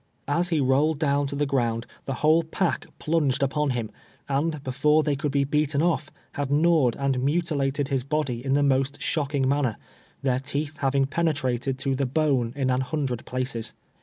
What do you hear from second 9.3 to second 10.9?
manner, their teeth